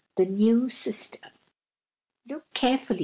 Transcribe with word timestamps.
THE 0.17 0.25
NEW 0.25 0.67
SISTER. 0.67 1.19
"LOOK 2.27 2.43
carefully!" 2.55 2.99